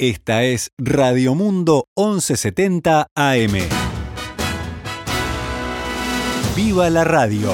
[0.00, 3.52] Esta es Radio Mundo 1170 AM.
[6.54, 7.52] ¡Viva la radio!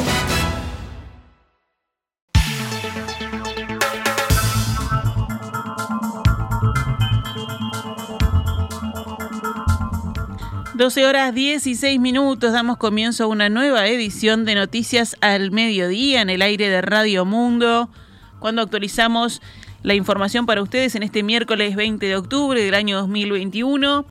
[10.74, 16.28] Doce horas 16 minutos, damos comienzo a una nueva edición de Noticias al Mediodía en
[16.28, 17.88] el aire de Radio Mundo,
[18.38, 19.40] cuando actualizamos
[19.84, 24.06] la información para ustedes en este miércoles 20 de octubre del año 2021.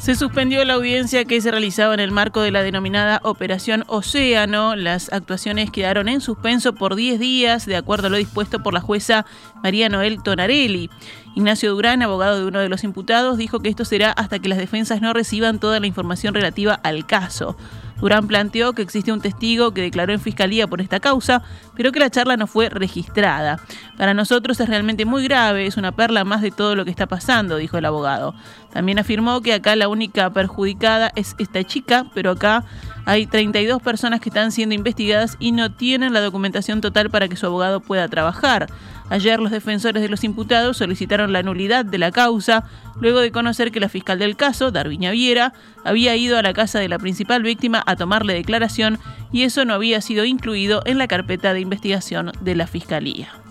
[0.00, 4.74] Se suspendió la audiencia que se realizaba en el marco de la denominada Operación Océano.
[4.74, 8.80] Las actuaciones quedaron en suspenso por 10 días, de acuerdo a lo dispuesto por la
[8.80, 9.24] jueza
[9.62, 10.90] María Noel Tonarelli.
[11.36, 14.58] Ignacio Durán, abogado de uno de los imputados, dijo que esto será hasta que las
[14.58, 17.56] defensas no reciban toda la información relativa al caso.
[18.00, 21.42] Durán planteó que existe un testigo que declaró en fiscalía por esta causa,
[21.74, 23.58] pero que la charla no fue registrada.
[23.96, 27.06] Para nosotros es realmente muy grave, es una perla más de todo lo que está
[27.06, 28.34] pasando, dijo el abogado.
[28.76, 32.62] También afirmó que acá la única perjudicada es esta chica, pero acá
[33.06, 37.36] hay 32 personas que están siendo investigadas y no tienen la documentación total para que
[37.36, 38.66] su abogado pueda trabajar.
[39.08, 42.64] Ayer los defensores de los imputados solicitaron la nulidad de la causa
[43.00, 46.78] luego de conocer que la fiscal del caso, Darviña Viera, había ido a la casa
[46.78, 48.98] de la principal víctima a tomarle declaración
[49.32, 53.45] y eso no había sido incluido en la carpeta de investigación de la fiscalía.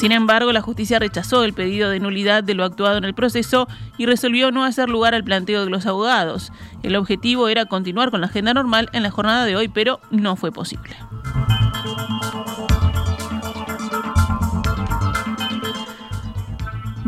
[0.00, 3.68] Sin embargo, la justicia rechazó el pedido de nulidad de lo actuado en el proceso
[3.98, 6.52] y resolvió no hacer lugar al planteo de los abogados.
[6.82, 10.36] El objetivo era continuar con la agenda normal en la jornada de hoy, pero no
[10.36, 10.96] fue posible.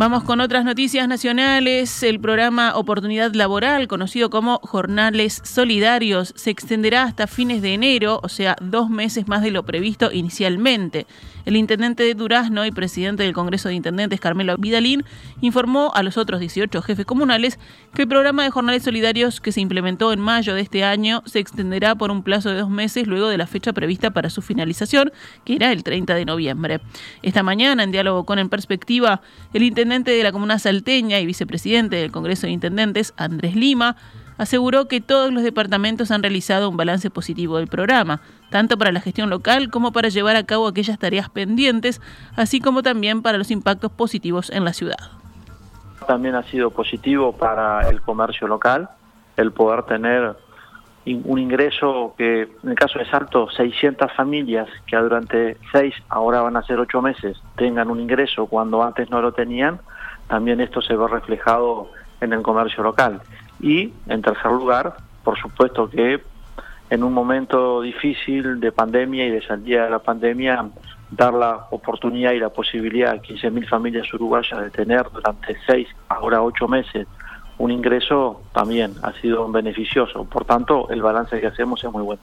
[0.03, 2.03] Vamos con otras noticias nacionales.
[2.03, 8.29] El programa Oportunidad Laboral, conocido como Jornales Solidarios, se extenderá hasta fines de enero, o
[8.29, 11.07] sea, dos meses más de lo previsto inicialmente.
[11.45, 15.05] El intendente de Durazno y presidente del Congreso de Intendentes, Carmelo Vidalín,
[15.41, 17.61] informó a los otros 18 jefes comunales
[17.95, 21.39] que el programa de jornales solidarios que se implementó en mayo de este año se
[21.39, 25.13] extenderá por un plazo de dos meses luego de la fecha prevista para su finalización,
[25.45, 26.81] que era el 30 de noviembre.
[27.23, 29.21] Esta mañana, en diálogo con En Perspectiva,
[29.53, 33.97] el intendente de la comuna salteña y vicepresidente del Congreso de Intendentes, Andrés Lima,
[34.39, 39.03] aseguró que todos los departamentos han realizado un balance positivo del programa, tanto para la
[39.03, 42.01] gestión local como para llevar a cabo aquellas tareas pendientes,
[42.37, 45.11] así como también para los impactos positivos en la ciudad.
[46.07, 48.89] También ha sido positivo para el comercio local
[49.37, 50.37] el poder tener
[51.07, 56.57] un ingreso que, en el caso de Salto, 600 familias que durante seis, ahora van
[56.57, 59.81] a ser ocho meses, tengan un ingreso cuando antes no lo tenían,
[60.29, 61.91] también esto se ve reflejado
[62.21, 63.21] en el comercio local.
[63.61, 66.21] Y, en tercer lugar, por supuesto que
[66.91, 70.69] en un momento difícil de pandemia y de salida de la pandemia,
[71.11, 76.43] dar la oportunidad y la posibilidad a 15.000 familias uruguayas de tener durante seis, ahora
[76.43, 77.07] ocho meses,
[77.63, 80.25] un ingreso también ha sido beneficioso.
[80.25, 82.23] Por tanto, el balance que hacemos es muy bueno.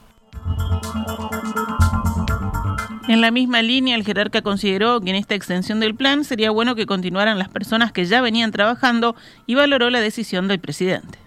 [3.08, 6.74] En la misma línea, el jerarca consideró que en esta extensión del plan sería bueno
[6.74, 11.18] que continuaran las personas que ya venían trabajando y valoró la decisión del presidente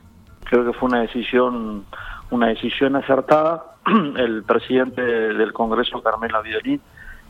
[0.53, 1.85] creo que fue una decisión
[2.29, 3.63] una decisión acertada.
[4.17, 6.79] El presidente del Congreso, Carmela Vidolín,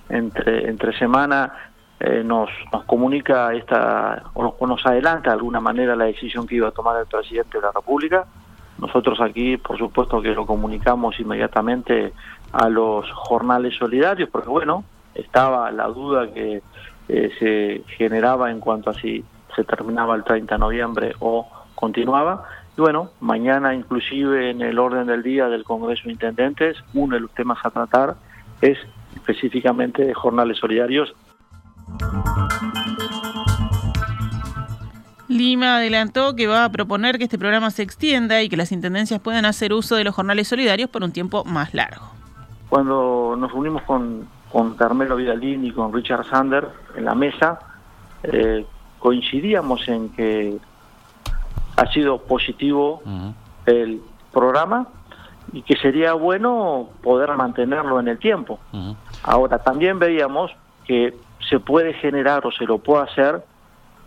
[0.10, 1.54] entre, entre semana
[2.00, 6.68] eh, nos, nos comunica esta, o nos adelanta de alguna manera la decisión que iba
[6.68, 8.26] a tomar el presidente de la República.
[8.78, 12.14] Nosotros aquí, por supuesto, que lo comunicamos inmediatamente
[12.52, 14.84] a los jornales solidarios, porque bueno,
[15.16, 16.62] estaba la duda que
[17.08, 19.24] eh, se generaba en cuanto a si
[19.56, 22.46] se terminaba el 30 de noviembre o continuaba.
[22.78, 27.22] Y bueno, mañana inclusive en el orden del día del Congreso de Intendentes, uno de
[27.22, 28.16] los temas a tratar
[28.62, 28.78] es
[29.16, 31.14] específicamente de jornales solidarios.
[35.34, 39.20] Lima adelantó que va a proponer que este programa se extienda y que las intendencias
[39.20, 42.06] puedan hacer uso de los jornales solidarios por un tiempo más largo.
[42.70, 47.60] Cuando nos reunimos con, con Carmelo Vidalín y con Richard Sander en la mesa,
[48.24, 48.66] eh,
[49.00, 50.58] coincidíamos en que
[51.76, 53.02] ha sido positivo
[53.66, 54.88] el programa
[55.52, 58.60] y que sería bueno poder mantenerlo en el tiempo.
[59.24, 60.52] Ahora, también veíamos
[60.86, 61.16] que
[61.50, 63.44] se puede generar o se lo puede hacer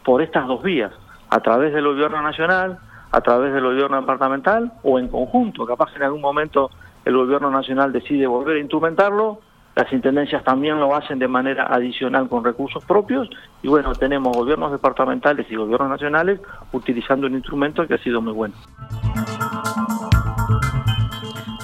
[0.04, 0.92] por estas dos vías,
[1.30, 2.78] a través del gobierno nacional,
[3.10, 5.66] a través del gobierno departamental o en conjunto.
[5.66, 6.70] Capaz que en algún momento
[7.04, 9.40] el gobierno nacional decide volver a instrumentarlo
[9.76, 13.28] las intendencias también lo hacen de manera adicional con recursos propios
[13.62, 16.40] y bueno, tenemos gobiernos departamentales y gobiernos nacionales
[16.72, 18.54] utilizando un instrumento que ha sido muy bueno.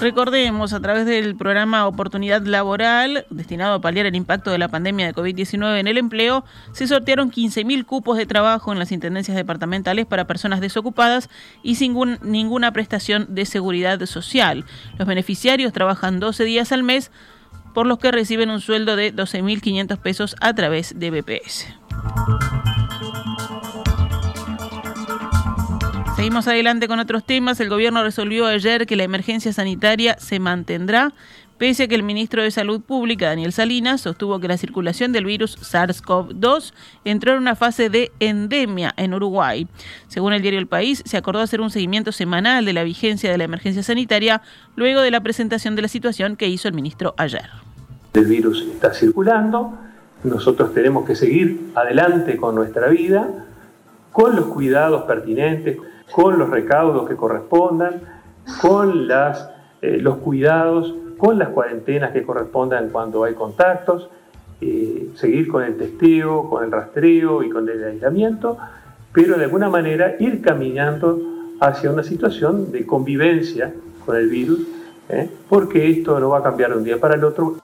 [0.03, 5.05] Recordemos, a través del programa Oportunidad Laboral, destinado a paliar el impacto de la pandemia
[5.05, 10.05] de COVID-19 en el empleo, se sortearon 15.000 cupos de trabajo en las intendencias departamentales
[10.05, 11.29] para personas desocupadas
[11.63, 14.65] y sin ninguna prestación de seguridad social.
[14.99, 17.09] Los beneficiarios trabajan 12 días al mes,
[17.73, 21.67] por los que reciben un sueldo de 12.500 pesos a través de BPS.
[26.23, 27.59] Seguimos adelante con otros temas.
[27.59, 31.11] El gobierno resolvió ayer que la emergencia sanitaria se mantendrá,
[31.57, 35.25] pese a que el ministro de Salud Pública, Daniel Salinas, sostuvo que la circulación del
[35.25, 36.71] virus SARS-CoV-2
[37.03, 39.67] entró en una fase de endemia en Uruguay.
[40.07, 43.37] Según el diario El País, se acordó hacer un seguimiento semanal de la vigencia de
[43.37, 44.41] la emergencia sanitaria
[44.77, 47.49] luego de la presentación de la situación que hizo el ministro ayer.
[48.13, 49.77] El virus está circulando,
[50.23, 53.27] nosotros tenemos que seguir adelante con nuestra vida,
[54.13, 55.79] con los cuidados pertinentes
[56.13, 58.01] con los recaudos que correspondan,
[58.61, 59.49] con las,
[59.81, 64.09] eh, los cuidados, con las cuarentenas que correspondan cuando hay contactos,
[64.61, 68.59] eh, seguir con el testeo, con el rastreo y con el aislamiento,
[69.11, 71.19] pero de alguna manera ir caminando
[71.59, 73.73] hacia una situación de convivencia
[74.05, 74.59] con el virus,
[75.09, 75.27] ¿eh?
[75.49, 77.57] porque esto no va a cambiar de un día para el otro.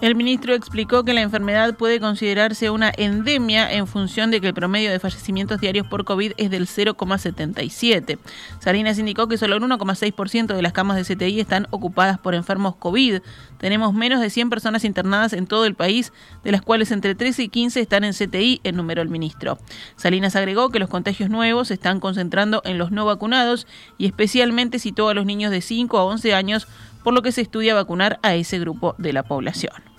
[0.00, 4.54] El ministro explicó que la enfermedad puede considerarse una endemia en función de que el
[4.54, 8.18] promedio de fallecimientos diarios por COVID es del 0,77.
[8.60, 12.76] Salinas indicó que solo el 1,6% de las camas de CTI están ocupadas por enfermos
[12.76, 13.20] COVID.
[13.58, 16.14] Tenemos menos de 100 personas internadas en todo el país,
[16.44, 19.58] de las cuales entre 13 y 15 están en CTI, enumeró el ministro.
[19.96, 23.66] Salinas agregó que los contagios nuevos se están concentrando en los no vacunados
[23.98, 26.68] y especialmente citó a los niños de 5 a 11 años,
[27.04, 29.89] por lo que se estudia vacunar a ese grupo de la población.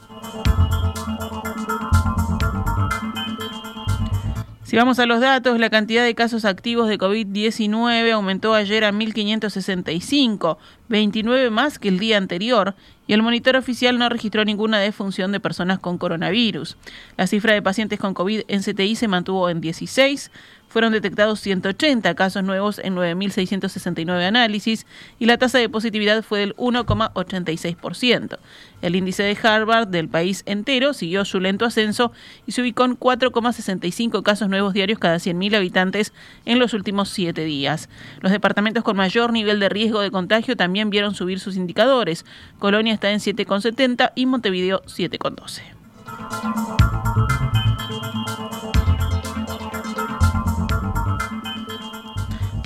[4.71, 8.94] Si vamos a los datos, la cantidad de casos activos de COVID-19 aumentó ayer a
[8.94, 10.57] 1.565,
[10.88, 12.73] 29 más que el día anterior,
[13.06, 16.77] y el monitor oficial no registró ninguna defunción de personas con coronavirus.
[17.17, 20.31] La cifra de pacientes con COVID en CTI se mantuvo en 16,
[20.71, 24.85] fueron detectados 180 casos nuevos en 9.669 análisis
[25.19, 28.39] y la tasa de positividad fue del 1,86%.
[28.81, 32.13] El índice de Harvard del país entero siguió su lento ascenso
[32.47, 36.13] y se ubicó en 4,65 casos nuevos diarios cada 100.000 habitantes
[36.45, 37.89] en los últimos siete días.
[38.21, 42.25] Los departamentos con mayor nivel de riesgo de contagio también vieron subir sus indicadores.
[42.59, 45.62] Colonia está en 7,70 y Montevideo 7,12.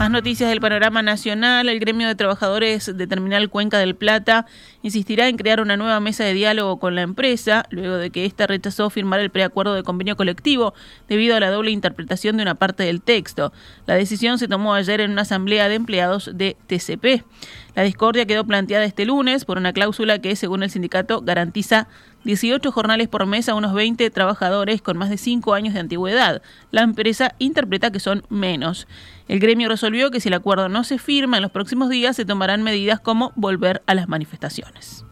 [0.06, 1.68] Más noticias del panorama nacional.
[1.68, 4.46] El gremio de trabajadores de Terminal Cuenca del Plata
[4.84, 8.46] insistirá en crear una nueva mesa de diálogo con la empresa, luego de que ésta
[8.46, 10.76] rechazó firmar el preacuerdo de convenio colectivo
[11.10, 13.52] debido a la doble interpretación de una parte del texto.
[13.88, 17.26] La decisión se tomó ayer en una asamblea de empleados de TCP.
[17.74, 21.88] La discordia quedó planteada este lunes por una cláusula que, según el sindicato, garantiza
[22.26, 26.44] 18 jornales por mes a unos 20 trabajadores con más de 5 años de antigüedad.
[26.70, 28.88] La empresa interpreta que son menos.
[29.28, 32.26] El gremio resolvió que si el acuerdo no se firma en los próximos días se
[32.26, 35.06] tomarán medidas como volver a las manifestaciones.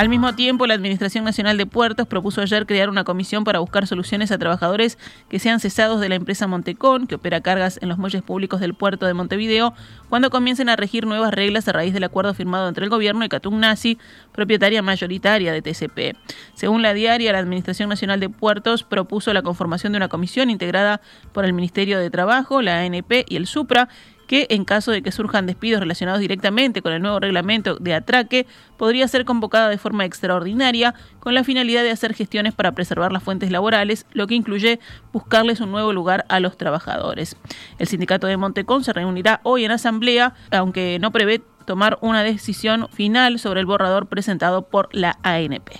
[0.00, 3.86] Al mismo tiempo, la Administración Nacional de Puertos propuso ayer crear una comisión para buscar
[3.86, 4.96] soluciones a trabajadores
[5.28, 8.72] que sean cesados de la empresa Montecón, que opera cargas en los muelles públicos del
[8.72, 9.74] puerto de Montevideo,
[10.08, 13.28] cuando comiencen a regir nuevas reglas a raíz del acuerdo firmado entre el gobierno y
[13.50, 13.98] Nazi,
[14.32, 16.16] propietaria mayoritaria de TCP.
[16.54, 21.02] Según la diaria, la Administración Nacional de Puertos propuso la conformación de una comisión integrada
[21.34, 23.90] por el Ministerio de Trabajo, la ANP y el SUPRA,
[24.30, 28.46] que en caso de que surjan despidos relacionados directamente con el nuevo reglamento de atraque,
[28.76, 33.24] podría ser convocada de forma extraordinaria con la finalidad de hacer gestiones para preservar las
[33.24, 34.78] fuentes laborales, lo que incluye
[35.12, 37.36] buscarles un nuevo lugar a los trabajadores.
[37.80, 42.86] El sindicato de Montecón se reunirá hoy en asamblea, aunque no prevé tomar una decisión
[42.92, 45.72] final sobre el borrador presentado por la ANP.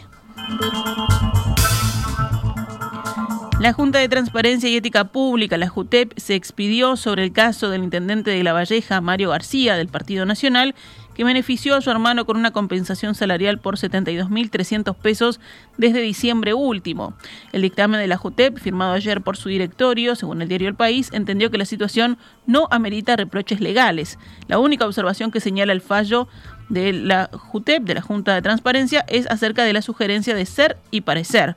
[3.60, 7.84] La Junta de Transparencia y Ética Pública, la JUTEP, se expidió sobre el caso del
[7.84, 10.74] intendente de La Valleja, Mario García, del Partido Nacional,
[11.14, 15.40] que benefició a su hermano con una compensación salarial por 72.300 pesos
[15.76, 17.12] desde diciembre último.
[17.52, 21.10] El dictamen de la JUTEP, firmado ayer por su directorio, según el diario El País,
[21.12, 24.18] entendió que la situación no amerita reproches legales.
[24.48, 26.28] La única observación que señala el fallo
[26.70, 30.78] de la JUTEP, de la Junta de Transparencia, es acerca de la sugerencia de ser
[30.90, 31.56] y parecer.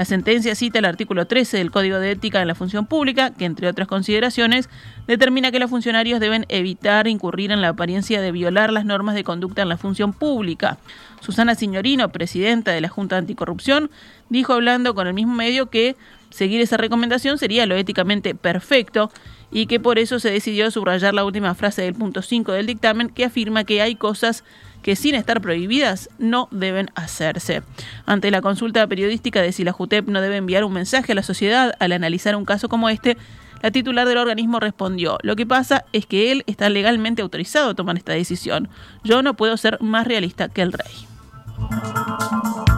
[0.00, 3.44] La sentencia cita el artículo 13 del Código de Ética en la Función Pública, que
[3.44, 4.70] entre otras consideraciones
[5.06, 9.24] determina que los funcionarios deben evitar incurrir en la apariencia de violar las normas de
[9.24, 10.78] conducta en la función pública.
[11.20, 13.90] Susana Signorino, presidenta de la Junta Anticorrupción,
[14.30, 15.96] dijo hablando con el mismo medio que
[16.30, 19.10] seguir esa recomendación sería lo éticamente perfecto
[19.52, 23.10] y que por eso se decidió subrayar la última frase del punto 5 del dictamen
[23.10, 24.44] que afirma que hay cosas
[24.82, 27.62] que sin estar prohibidas no deben hacerse.
[28.06, 31.22] Ante la consulta periodística de si la JUTEP no debe enviar un mensaje a la
[31.22, 33.16] sociedad al analizar un caso como este,
[33.62, 37.74] la titular del organismo respondió, lo que pasa es que él está legalmente autorizado a
[37.74, 38.68] tomar esta decisión.
[39.04, 42.69] Yo no puedo ser más realista que el rey.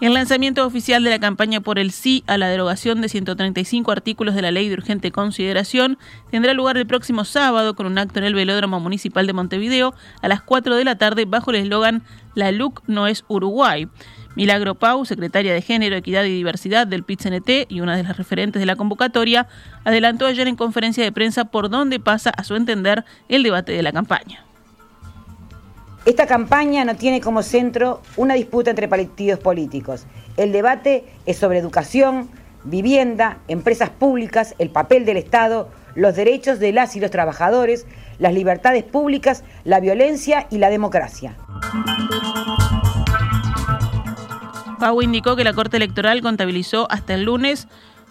[0.00, 4.34] El lanzamiento oficial de la campaña por el sí a la derogación de 135 artículos
[4.34, 5.96] de la Ley de Urgente Consideración
[6.30, 10.28] tendrá lugar el próximo sábado con un acto en el Velódromo Municipal de Montevideo a
[10.28, 12.02] las 4 de la tarde bajo el eslogan
[12.34, 13.88] La LUC no es Uruguay.
[14.34, 18.60] Milagro Pau, secretaria de Género, Equidad y Diversidad del PIT-CNT y una de las referentes
[18.60, 19.48] de la convocatoria,
[19.84, 23.82] adelantó ayer en conferencia de prensa por dónde pasa, a su entender, el debate de
[23.82, 24.45] la campaña.
[26.06, 30.06] Esta campaña no tiene como centro una disputa entre partidos políticos.
[30.36, 32.30] El debate es sobre educación,
[32.62, 37.86] vivienda, empresas públicas, el papel del Estado, los derechos de las y los trabajadores,
[38.20, 41.36] las libertades públicas, la violencia y la democracia.
[44.78, 47.66] Pau indicó que la Corte Electoral contabilizó hasta el lunes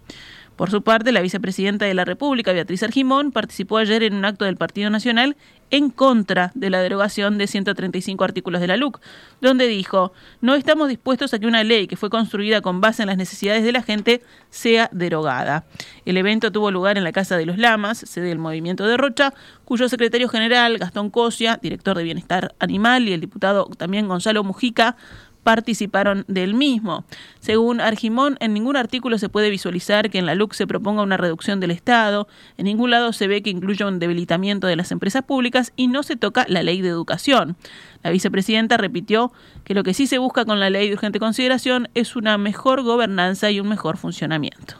[0.56, 4.44] Por su parte, la vicepresidenta de la República, Beatriz Argimón, participó ayer en un acto
[4.44, 5.37] del Partido Nacional
[5.71, 9.00] en contra de la derogación de 135 artículos de la LUC,
[9.40, 13.09] donde dijo, no estamos dispuestos a que una ley que fue construida con base en
[13.09, 15.64] las necesidades de la gente sea derogada.
[16.04, 19.32] El evento tuvo lugar en la Casa de los Lamas, sede del Movimiento de Rocha,
[19.64, 24.97] cuyo secretario general, Gastón Cosia, director de Bienestar Animal, y el diputado también Gonzalo Mujica,
[25.43, 27.05] participaron del mismo.
[27.41, 31.17] Según Argimón, en ningún artículo se puede visualizar que en la LUC se proponga una
[31.17, 35.25] reducción del Estado, en ningún lado se ve que incluya un debilitamiento de las empresas
[35.25, 37.57] públicas y no se toca la ley de educación.
[38.03, 39.33] La vicepresidenta repitió
[39.65, 42.83] que lo que sí se busca con la ley de urgente consideración es una mejor
[42.83, 44.77] gobernanza y un mejor funcionamiento.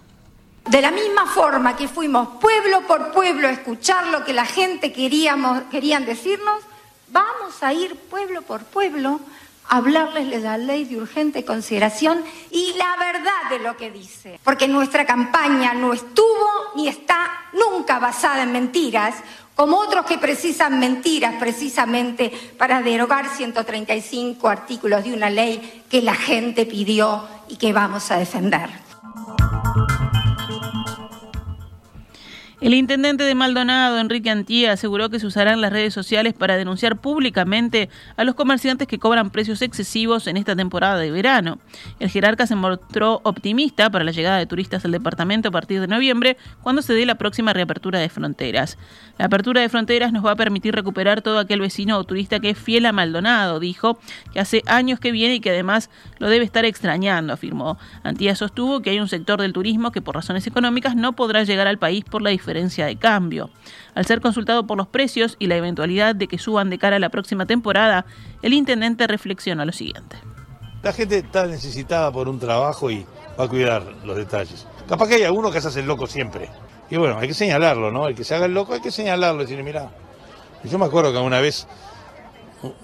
[0.71, 4.92] De la misma forma que fuimos pueblo por pueblo a escuchar lo que la gente
[4.92, 6.62] queríamos, querían decirnos,
[7.11, 9.21] vamos a ir pueblo por pueblo
[9.69, 14.38] hablarles de la ley de urgente consideración y la verdad de lo que dice.
[14.45, 19.14] Porque nuestra campaña no estuvo ni está nunca basada en mentiras,
[19.54, 26.14] como otros que precisan mentiras precisamente para derogar 135 artículos de una ley que la
[26.14, 28.71] gente pidió y que vamos a defender.
[32.62, 37.00] El intendente de Maldonado, Enrique Antía, aseguró que se usarán las redes sociales para denunciar
[37.00, 41.59] públicamente a los comerciantes que cobran precios excesivos en esta temporada de verano.
[41.99, 45.88] El jerarca se mostró optimista para la llegada de turistas al departamento a partir de
[45.88, 48.78] noviembre, cuando se dé la próxima reapertura de fronteras.
[49.19, 52.50] La apertura de fronteras nos va a permitir recuperar todo aquel vecino o turista que
[52.50, 53.99] es fiel a Maldonado, dijo,
[54.33, 55.90] que hace años que viene y que además
[56.21, 57.76] lo debe estar extrañando, afirmó.
[58.04, 61.66] Antía sostuvo que hay un sector del turismo que por razones económicas no podrá llegar
[61.66, 63.50] al país por la diferencia de cambio.
[63.94, 66.99] Al ser consultado por los precios y la eventualidad de que suban de cara a
[66.99, 68.06] la próxima temporada,
[68.42, 70.16] el intendente reflexiona lo siguiente.
[70.82, 73.06] La gente está necesitada por un trabajo y
[73.38, 74.66] va a cuidar los detalles.
[74.88, 76.50] Capaz que hay alguno que se hace el loco siempre.
[76.90, 78.09] Y bueno, hay que señalarlo, ¿no?
[78.09, 79.90] El que se haga el loco hay que señalarlo, decirle, mira.
[80.64, 81.66] Yo me acuerdo que una vez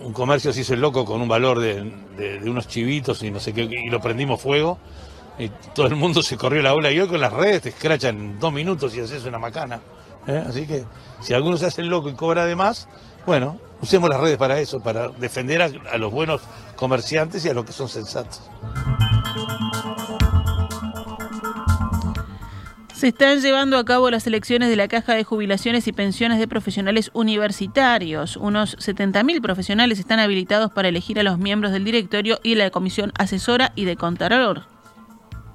[0.01, 1.85] un comercio se hizo el loco con un valor de,
[2.17, 4.79] de unos chivitos y no sé qué, y lo prendimos fuego
[5.39, 8.39] y todo el mundo se corrió la ola y hoy con las redes te escrachan
[8.39, 9.81] dos minutos y haces una macana.
[10.27, 10.43] ¿eh?
[10.47, 10.85] Así que
[11.21, 12.89] si alguno se hace loco y cobra de más,
[13.25, 16.43] bueno, usemos las redes para eso, para defender a, los buenos
[16.77, 18.43] comerciantes y a los que son sensatos.
[22.93, 26.49] Se están llevando a cabo las elecciones de la Caja de Jubilaciones y Pensiones de
[26.49, 28.37] Profesionales Universitarios.
[28.37, 33.13] Unos 70.000 profesionales están habilitados para elegir a los miembros del directorio y la comisión
[33.17, 34.78] asesora y de contralor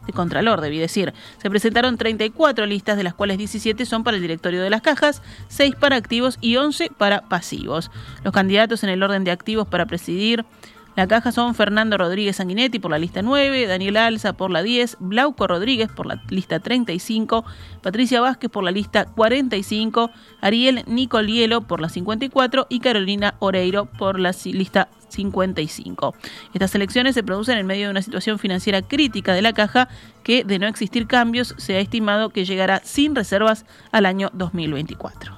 [0.06, 1.14] de Contralor, debí decir.
[1.42, 5.22] Se presentaron 34 listas, de las cuales 17 son para el directorio de las cajas,
[5.50, 7.92] 6 para activos y 11 para pasivos.
[8.24, 10.46] Los candidatos en el orden de activos para presidir
[10.96, 14.98] la caja son Fernando Rodríguez Sanguinetti por la lista 9, Daniel Alza por la 10,
[15.00, 17.44] Blauco Rodríguez por la lista 35,
[17.82, 24.20] Patricia Vázquez por la lista 45, Ariel Nicolielo por la 54 y Carolina Oreiro por
[24.20, 26.16] la lista 55.
[26.54, 29.88] Estas elecciones se producen en medio de una situación financiera crítica de la caja
[30.24, 35.38] que, de no existir cambios, se ha estimado que llegará sin reservas al año 2024.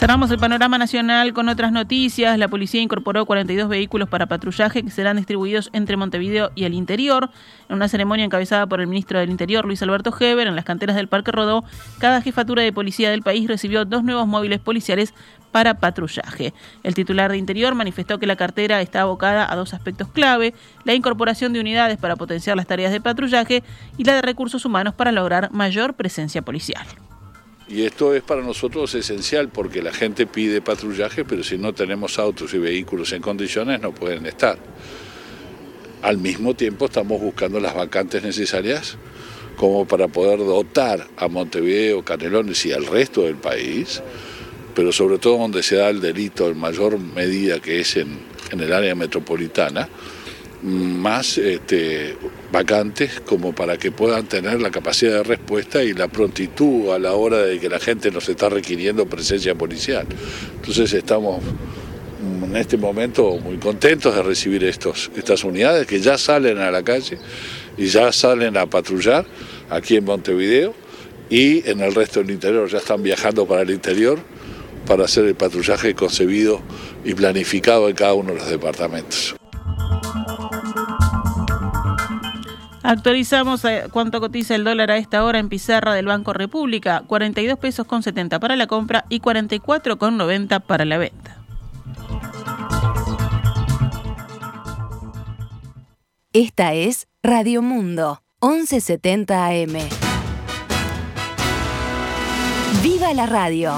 [0.00, 2.38] Cerramos el panorama nacional con otras noticias.
[2.38, 7.28] La policía incorporó 42 vehículos para patrullaje que serán distribuidos entre Montevideo y el interior.
[7.68, 10.96] En una ceremonia encabezada por el ministro del Interior, Luis Alberto Heber, en las canteras
[10.96, 11.64] del Parque Rodó,
[11.98, 15.12] cada jefatura de policía del país recibió dos nuevos móviles policiales
[15.52, 16.54] para patrullaje.
[16.82, 20.54] El titular de Interior manifestó que la cartera está abocada a dos aspectos clave,
[20.84, 23.62] la incorporación de unidades para potenciar las tareas de patrullaje
[23.98, 26.86] y la de recursos humanos para lograr mayor presencia policial.
[27.70, 32.18] Y esto es para nosotros esencial porque la gente pide patrullaje, pero si no tenemos
[32.18, 34.58] autos y vehículos en condiciones no pueden estar.
[36.02, 38.96] Al mismo tiempo estamos buscando las vacantes necesarias
[39.56, 44.02] como para poder dotar a Montevideo, Canelones y al resto del país,
[44.74, 48.18] pero sobre todo donde se da el delito en mayor medida que es en,
[48.50, 49.88] en el área metropolitana,
[50.62, 52.16] más este,
[52.52, 57.14] vacantes como para que puedan tener la capacidad de respuesta y la prontitud a la
[57.14, 60.06] hora de que la gente nos está requiriendo presencia policial.
[60.56, 61.42] Entonces estamos
[62.20, 66.82] en este momento muy contentos de recibir estos, estas unidades que ya salen a la
[66.82, 67.18] calle
[67.78, 69.24] y ya salen a patrullar
[69.70, 70.74] aquí en Montevideo
[71.30, 74.18] y en el resto del interior ya están viajando para el interior
[74.86, 76.60] para hacer el patrullaje concebido
[77.04, 79.39] y planificado en cada uno de los departamentos.
[82.82, 87.58] Actualizamos eh, cuánto cotiza el dólar a esta hora en pizarra del Banco República, 42
[87.58, 91.36] pesos con 70 para la compra y 44 con 90 para la venta.
[96.32, 99.76] Esta es Radio Mundo, 1170 AM.
[102.82, 103.74] ¡Viva la radio!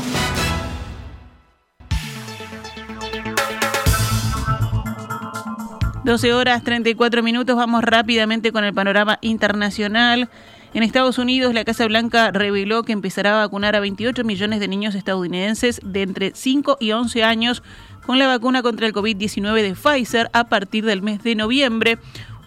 [6.05, 10.29] 12 horas 34 minutos, vamos rápidamente con el panorama internacional.
[10.75, 14.67] En Estados Unidos, la Casa Blanca reveló que empezará a vacunar a 28 millones de
[14.67, 17.63] niños estadounidenses de entre 5 y 11 años
[18.05, 21.99] con la vacuna contra el COVID-19 de Pfizer a partir del mes de noviembre,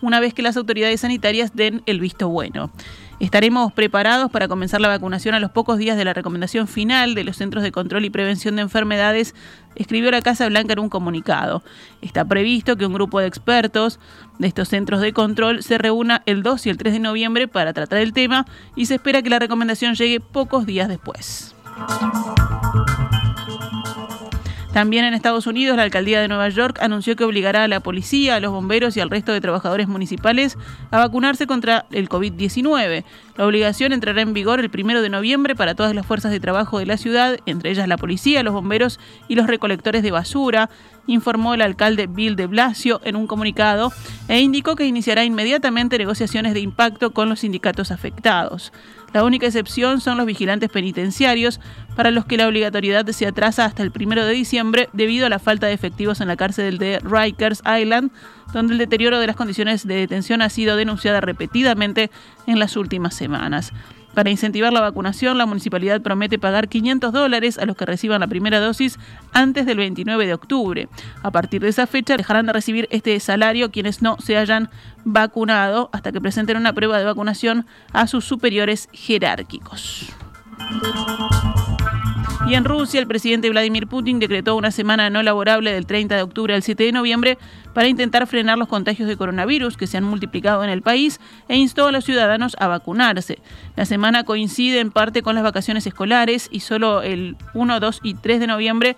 [0.02, 2.72] una vez que las autoridades sanitarias den el visto bueno.
[3.19, 7.23] Estaremos preparados para comenzar la vacunación a los pocos días de la recomendación final de
[7.23, 9.34] los Centros de Control y Prevención de Enfermedades,
[9.75, 11.63] escribió la Casa Blanca en un comunicado.
[12.01, 13.99] Está previsto que un grupo de expertos
[14.38, 17.71] de estos centros de control se reúna el 2 y el 3 de noviembre para
[17.71, 21.56] tratar el tema y se espera que la recomendación llegue pocos días después.
[24.76, 28.36] También en Estados Unidos, la alcaldía de Nueva York anunció que obligará a la policía,
[28.36, 30.58] a los bomberos y al resto de trabajadores municipales
[30.92, 33.06] a vacunarse contra el COVID-19.
[33.38, 36.78] La obligación entrará en vigor el primero de noviembre para todas las fuerzas de trabajo
[36.78, 40.70] de la ciudad, entre ellas la policía, los bomberos y los recolectores de basura,
[41.08, 43.94] informó el alcalde Bill de Blasio en un comunicado
[44.28, 48.74] e indicó que iniciará inmediatamente negociaciones de impacto con los sindicatos afectados.
[49.15, 51.62] La única excepción son los vigilantes penitenciarios,
[51.95, 55.39] para los que la obligatoriedad se atrasa hasta el primero de diciembre debido a la
[55.39, 58.12] falta de efectivos en la cárcel de Rikers Island,
[58.51, 62.12] donde el deterioro de las condiciones de detención ha sido denunciada repetidamente
[62.45, 63.71] en las últimas semanas.
[64.15, 68.28] Para incentivar la vacunación, la municipalidad promete pagar 500 dólares a los que reciban la
[68.28, 68.97] primera dosis
[69.34, 70.88] antes del 29 de octubre.
[71.21, 74.69] A partir de esa fecha dejarán de recibir este salario quienes no se hayan
[75.04, 80.08] vacunado hasta que presenten una prueba de vacunación a sus superiores jerárquicos.
[82.48, 86.22] Y en Rusia, el presidente Vladimir Putin decretó una semana no laborable del 30 de
[86.22, 87.40] octubre al 7 de noviembre
[87.74, 91.56] para intentar frenar los contagios de coronavirus que se han multiplicado en el país e
[91.56, 93.40] instó a los ciudadanos a vacunarse.
[93.76, 98.14] La semana coincide en parte con las vacaciones escolares y solo el 1, 2 y
[98.14, 98.96] 3 de noviembre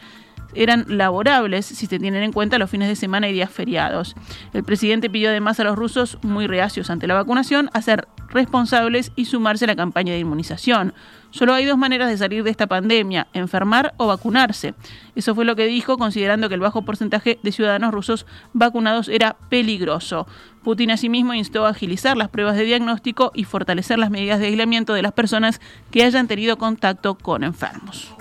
[0.63, 4.15] eran laborables si se tienen en cuenta los fines de semana y días feriados.
[4.54, 9.12] El presidente pidió además a los rusos, muy reacios ante la vacunación, a ser responsables
[9.15, 10.93] y sumarse a la campaña de inmunización.
[11.32, 14.74] Solo hay dos maneras de salir de esta pandemia, enfermar o vacunarse.
[15.15, 19.36] Eso fue lo que dijo, considerando que el bajo porcentaje de ciudadanos rusos vacunados era
[19.50, 20.28] peligroso.
[20.63, 24.93] Putin asimismo instó a agilizar las pruebas de diagnóstico y fortalecer las medidas de aislamiento
[24.93, 28.13] de las personas que hayan tenido contacto con enfermos.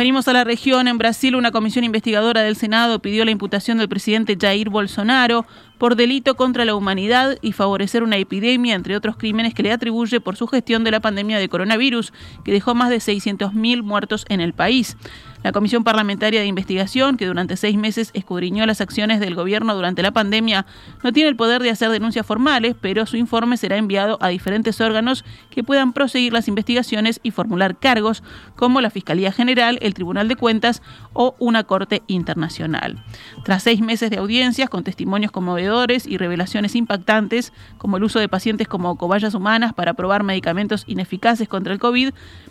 [0.00, 0.88] Venimos a la región.
[0.88, 5.44] En Brasil, una comisión investigadora del Senado pidió la imputación del presidente Jair Bolsonaro
[5.76, 10.18] por delito contra la humanidad y favorecer una epidemia, entre otros crímenes que le atribuye
[10.20, 12.14] por su gestión de la pandemia de coronavirus,
[12.46, 14.96] que dejó más de 600.000 muertos en el país.
[15.42, 20.02] La Comisión Parlamentaria de Investigación, que durante seis meses escudriñó las acciones del gobierno durante
[20.02, 20.66] la pandemia,
[21.02, 24.80] no tiene el poder de hacer denuncias formales, pero su informe será enviado a diferentes
[24.82, 28.22] órganos que puedan proseguir las investigaciones y formular cargos,
[28.54, 30.82] como la Fiscalía General, el Tribunal de Cuentas
[31.14, 33.02] o una Corte Internacional.
[33.44, 38.28] Tras seis meses de audiencias con testimonios conmovedores y revelaciones impactantes, como el uso de
[38.28, 42.10] pacientes como cobayas humanas para probar medicamentos ineficaces contra el COVID,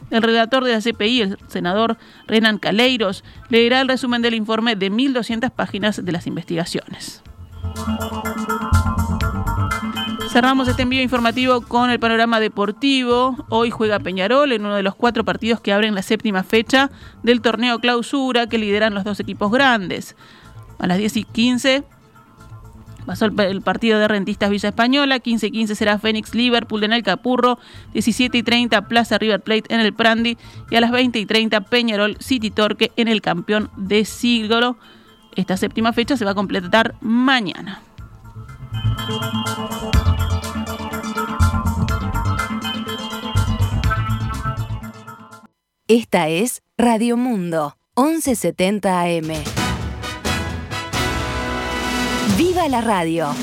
[0.10, 4.90] el redactor de la CPI, el senador Renan Caleiros, leerá el resumen del informe de
[4.90, 7.22] 1.200 páginas de las investigaciones.
[10.30, 13.36] Cerramos este envío informativo con el panorama deportivo.
[13.50, 16.90] Hoy juega Peñarol en uno de los cuatro partidos que abren la séptima fecha
[17.22, 20.16] del torneo clausura que lideran los dos equipos grandes.
[20.78, 21.84] A las 10 y 15
[23.06, 27.04] pasó el, partido de Rentistas Villa Española, 15 y 15 será Fénix Liverpool en el
[27.04, 27.60] Capurro,
[27.94, 30.38] 17 y 30 Plaza River Plate en el Prandi
[30.70, 34.78] y a las 20 y 30 Peñarol City Torque en el campeón de siglo.
[35.36, 37.82] Esta séptima fecha se va a completar mañana.
[45.88, 49.59] Esta es Radio Mundo, 1170 AM.
[52.38, 53.34] ¡Viva la radio!